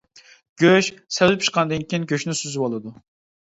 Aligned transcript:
گۆش، 0.63 0.89
سەۋزە 1.19 1.39
پىشقاندىن 1.43 1.87
كېيىن، 1.95 2.11
گۆشنى 2.15 2.39
سۈزۈۋالىدۇ. 2.43 2.99